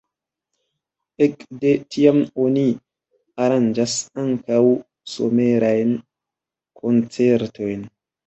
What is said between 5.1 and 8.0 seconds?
somerajn koncertojn.